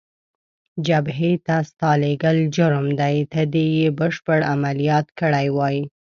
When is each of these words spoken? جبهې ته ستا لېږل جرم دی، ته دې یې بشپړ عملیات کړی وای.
جبهې 0.87 1.31
ته 1.45 1.55
ستا 1.69 1.91
لېږل 2.01 2.37
جرم 2.55 2.87
دی، 2.99 3.17
ته 3.31 3.41
دې 3.53 3.65
یې 3.77 3.87
بشپړ 3.99 4.39
عملیات 4.53 5.07
کړی 5.19 5.47
وای. 5.57 5.77